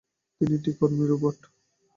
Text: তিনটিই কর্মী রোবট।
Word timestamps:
তিনটিই 0.41 0.75
কর্মী 0.79 1.05
রোবট। 1.07 1.37